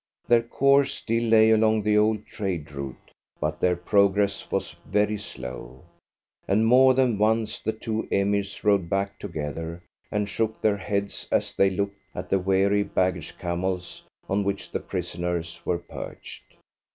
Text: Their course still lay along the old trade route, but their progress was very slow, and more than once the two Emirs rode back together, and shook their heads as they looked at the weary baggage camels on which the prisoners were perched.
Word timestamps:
Their 0.27 0.41
course 0.41 0.95
still 0.95 1.25
lay 1.25 1.51
along 1.51 1.83
the 1.83 1.95
old 1.95 2.25
trade 2.25 2.71
route, 2.71 3.11
but 3.39 3.59
their 3.59 3.75
progress 3.75 4.49
was 4.49 4.75
very 4.83 5.19
slow, 5.19 5.83
and 6.47 6.65
more 6.65 6.95
than 6.95 7.19
once 7.19 7.59
the 7.59 7.71
two 7.71 8.07
Emirs 8.11 8.63
rode 8.63 8.89
back 8.89 9.19
together, 9.19 9.83
and 10.11 10.27
shook 10.27 10.59
their 10.59 10.77
heads 10.77 11.27
as 11.31 11.53
they 11.53 11.69
looked 11.69 11.99
at 12.15 12.31
the 12.31 12.39
weary 12.39 12.81
baggage 12.81 13.37
camels 13.37 14.03
on 14.27 14.43
which 14.43 14.71
the 14.71 14.79
prisoners 14.79 15.61
were 15.65 15.77
perched. 15.77 16.45